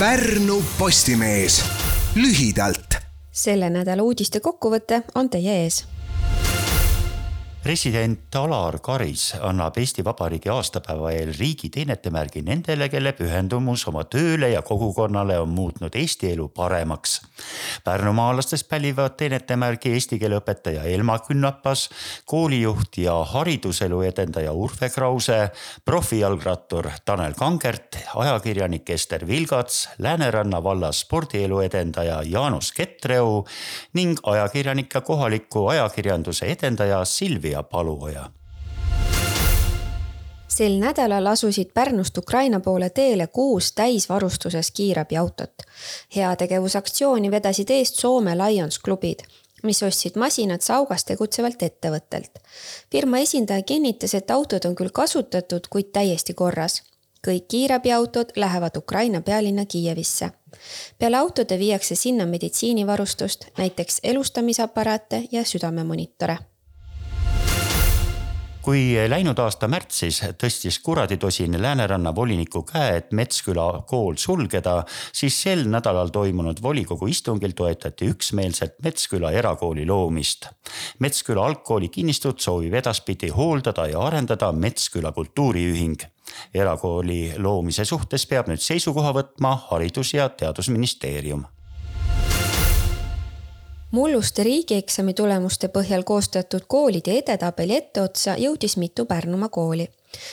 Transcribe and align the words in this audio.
Pärnu 0.00 0.64
Postimees 0.78 1.64
lühidalt. 2.16 2.96
selle 3.32 3.68
nädala 3.70 4.02
uudiste 4.02 4.40
kokkuvõte 4.40 5.02
on 5.14 5.28
teie 5.28 5.56
ees 5.64 5.82
president 7.62 8.34
Alar 8.34 8.78
Karis 8.80 9.34
annab 9.44 9.76
Eesti 9.78 10.04
Vabariigi 10.04 10.48
aastapäeva 10.48 11.12
eel 11.12 11.34
riigi 11.38 11.68
teenetemärgi 11.68 12.42
nendele, 12.42 12.88
kelle 12.88 13.12
pühendumus 13.12 13.84
oma 13.90 14.06
tööle 14.08 14.48
ja 14.54 14.62
kogukonnale 14.62 15.36
on 15.38 15.52
muutnud 15.52 15.94
Eesti 15.94 16.32
elu 16.32 16.48
paremaks. 16.48 17.20
Pärnumaalastest 17.84 18.68
pälvivad 18.68 19.16
teenetemärgi 19.20 19.92
eesti 19.94 20.18
keele 20.18 20.40
õpetaja 20.40 20.84
Elma 20.88 21.18
Künnapas, 21.18 21.88
koolijuht 22.24 22.98
ja 22.98 23.14
hariduselu 23.24 24.02
edendaja 24.08 24.52
Urve 24.52 24.90
Krause, 24.90 25.38
profijalgrattur 25.84 26.90
Tanel 27.04 27.34
Kangert, 27.38 28.00
ajakirjanik 28.14 28.90
Ester 28.90 29.26
Vilgats, 29.26 29.88
Lääneranna 29.98 30.62
valla 30.64 30.92
spordielu 30.92 31.60
edendaja 31.60 32.22
Jaanus 32.26 32.72
Ketreu 32.72 33.44
ning 33.94 34.18
ajakirjanik 34.22 34.94
ja 34.94 35.00
kohaliku 35.00 35.68
ajakirjanduse 35.68 36.46
edendaja 36.46 37.04
Silvia 37.04 37.62
Paluoja. 37.62 38.39
Sel 40.50 40.78
nädalal 40.78 41.26
asusid 41.26 41.70
Pärnust 41.74 42.18
Ukraina 42.18 42.60
poole 42.60 42.90
teele 42.90 43.26
kuus 43.26 43.72
täisvarustuses 43.72 44.70
kiirabiautot. 44.70 45.54
heategevusaktsiooni 46.16 47.30
vedasid 47.30 47.70
eest 47.70 47.94
Soome 47.94 48.38
Lions 48.38 48.78
klubid 48.78 49.20
mis 49.62 49.82
ostsid 49.82 50.16
masinad 50.16 50.60
Saugas 50.60 51.04
tegutsevalt 51.04 51.62
ettevõttelt. 51.62 52.38
firma 52.92 53.18
esindaja 53.18 53.62
kinnitas, 53.62 54.14
et 54.14 54.30
autod 54.30 54.64
on 54.64 54.74
küll 54.74 54.90
kasutatud, 54.92 55.68
kuid 55.70 55.92
täiesti 55.92 56.34
korras. 56.34 56.82
kõik 57.28 57.48
kiirabiautod 57.48 58.32
lähevad 58.36 58.76
Ukraina 58.76 59.20
pealinna 59.20 59.66
Kiievisse. 59.66 60.30
peale 60.98 61.16
autode 61.16 61.58
viiakse 61.58 61.94
sinna 61.94 62.26
meditsiinivarustust, 62.26 63.44
näiteks 63.58 64.00
elustamisaparaate 64.02 65.28
ja 65.32 65.44
südamemonitore 65.44 66.38
kui 68.60 68.92
läinud 69.08 69.38
aasta 69.40 69.68
märtsis 69.70 70.20
tõstis 70.38 70.76
kuraditosin 70.84 71.56
Lääneranna 71.62 72.12
voliniku 72.14 72.62
käe, 72.68 72.98
et 72.98 73.12
Metsküla 73.16 73.66
kool 73.88 74.18
sulgeda, 74.20 74.82
siis 75.16 75.36
sel 75.42 75.64
nädalal 75.72 76.12
toimunud 76.12 76.60
volikogu 76.62 77.08
istungil 77.08 77.54
toetati 77.56 78.10
üksmeelselt 78.12 78.76
Metsküla 78.84 79.32
erakooli 79.32 79.86
loomist. 79.88 80.50
Metsküla 81.00 81.46
algkooli 81.46 81.88
kinnistut 81.88 82.40
soovib 82.40 82.76
edaspidi 82.82 83.30
hooldada 83.32 83.86
ja 83.88 84.02
arendada 84.10 84.52
Metsküla 84.52 85.12
kultuuriühing 85.16 86.04
erakooli 86.54 87.22
loomise 87.38 87.84
suhtes 87.88 88.26
peab 88.26 88.52
nüüd 88.52 88.60
seisukoha 88.60 89.14
võtma 89.16 89.56
Haridus- 89.70 90.14
ja 90.14 90.28
Teadusministeerium 90.28 91.46
mulluste 93.90 94.42
riigieksami 94.42 95.14
tulemuste 95.14 95.68
põhjal 95.68 96.04
koostatud 96.06 96.66
koolide 96.68 97.16
edetabeli 97.18 97.76
etteotsa 97.76 98.36
jõudis 98.38 98.76
mitu 98.76 99.04
Pärnumaa 99.04 99.48
kooli. 99.48 99.88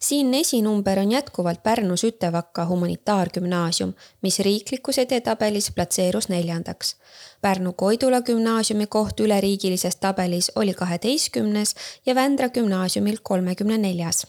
siinne 0.00 0.40
esinumber 0.40 0.98
on 0.98 1.12
jätkuvalt 1.12 1.62
Pärnu 1.62 1.96
Sütevaka 1.96 2.66
humanitaargümnaasium, 2.66 3.94
mis 4.22 4.38
riiklikus 4.38 4.98
edetabelis 4.98 5.70
platseerus 5.74 6.28
neljandaks. 6.28 6.96
Pärnu 7.40 7.72
Koidula 7.72 8.20
gümnaasiumi 8.20 8.86
koht 8.86 9.20
üleriigilises 9.20 9.96
tabelis 9.96 10.52
oli 10.56 10.74
kaheteistkümnes 10.74 11.74
ja 12.06 12.14
Vändra 12.14 12.48
gümnaasiumil 12.48 13.16
kolmekümne 13.22 13.78
neljas 13.78 14.26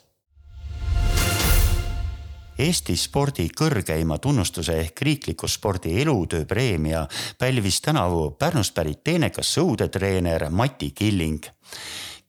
Eesti 2.59 2.97
spordi 2.99 3.45
kõrgeima 3.55 4.17
tunnustuse 4.19 4.73
ehk 4.81 5.01
riikliku 5.07 5.47
spordi 5.47 5.93
elutööpreemia 6.01 7.05
pälvis 7.39 7.79
tänavu 7.81 8.31
Pärnust 8.35 8.75
pärit 8.75 8.99
teenekas 9.03 9.53
sõudetreener 9.55 10.49
Mati 10.51 10.91
Killing 10.91 11.47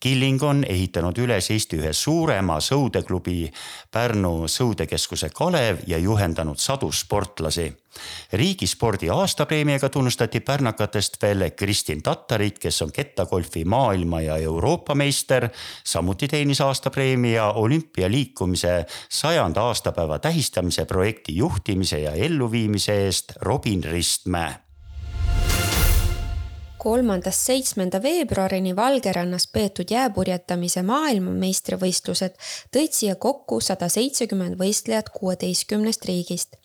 Killing 0.00 0.42
on 0.42 0.62
ehitanud 0.64 1.18
üles 1.20 1.50
Eesti 1.52 1.76
ühe 1.76 1.90
suurema 1.92 2.54
sõudeklubi 2.64 3.50
Pärnu 3.92 4.46
sõudekeskuse 4.48 5.28
Kalev 5.34 5.82
ja 5.86 5.98
juhendanud 5.98 6.56
sadu 6.56 6.88
sportlasi. 6.92 7.66
Riigispordi 8.32 9.10
aastapreemiaga 9.10 9.88
tunnustati 9.88 10.40
pärnakatest 10.40 11.16
veel 11.22 11.50
Kristin 11.56 12.02
Tatarit, 12.02 12.58
kes 12.58 12.82
on 12.82 12.92
kettagolfi 12.92 13.64
maailma 13.64 14.20
ja 14.20 14.36
Euroopa 14.36 14.94
meister. 14.94 15.48
samuti 15.84 16.28
teenis 16.28 16.60
aastapreemia 16.60 17.52
olümpialiikumise 17.52 18.86
sajanda 19.08 19.62
aastapäeva 19.62 20.18
tähistamise 20.18 20.84
projekti 20.84 21.36
juhtimise 21.36 21.98
ja 21.98 22.12
elluviimise 22.12 23.04
eest 23.06 23.32
Robin 23.40 23.84
Ristmäe 23.84 24.69
kolmandast 26.80 27.46
seitsmenda 27.46 27.98
veebruarini 28.02 28.76
Valgerannas 28.76 29.46
peetud 29.52 29.90
jääpurjetamise 29.92 30.82
maailmameistrivõistlused 30.88 32.38
tõid 32.76 32.96
siia 32.96 33.18
kokku 33.20 33.60
sada 33.60 33.88
seitsekümmend 33.92 34.56
võistlejat 34.60 35.12
kuueteistkümnest 35.18 36.08
riigist. 36.08 36.56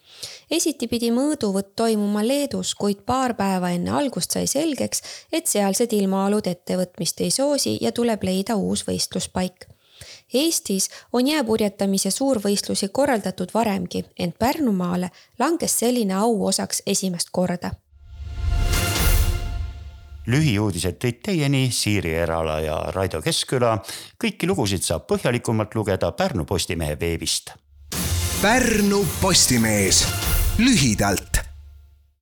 esiti 0.52 0.88
pidi 0.88 1.12
mõõduvõtt 1.12 1.76
toimuma 1.76 2.24
Leedus, 2.28 2.76
kuid 2.76 3.04
paar 3.06 3.36
päeva 3.36 3.76
enne 3.76 3.92
algust 3.92 4.32
sai 4.32 4.48
selgeks, 4.48 5.04
et 5.32 5.48
sealsed 5.52 5.94
ilmaolud 5.94 6.48
ettevõtmist 6.48 7.22
ei 7.22 7.32
soosi 7.32 7.78
ja 7.82 7.92
tuleb 7.92 8.24
leida 8.24 8.56
uus 8.56 8.88
võistluspaik 8.88 9.68
Eestis 10.34 10.90
on 11.14 11.28
jääpurjetamise 11.28 12.12
suurvõistlusi 12.12 12.90
korraldatud 12.92 13.54
varemgi, 13.54 14.06
ent 14.20 14.40
Pärnumaale 14.40 15.12
langes 15.40 15.80
selline 15.80 16.14
au 16.14 16.46
osaks 16.48 16.82
esimest 16.86 17.30
korda 17.32 17.72
lühiuudised 20.28 20.98
tõid 21.02 21.22
teieni 21.26 21.68
Siiri 21.72 22.14
Erala 22.14 22.60
ja 22.64 22.80
Raido 22.96 23.22
Keskküla. 23.22 23.78
kõiki 24.24 24.48
lugusid 24.48 24.84
saab 24.84 25.08
põhjalikumalt 25.08 25.76
lugeda 25.76 26.12
Pärnu 26.12 26.46
Postimehe 26.46 26.98
veebist. 27.00 27.54
Pärnu 28.42 29.06
Postimees 29.22 30.06
lühidalt 30.58 31.35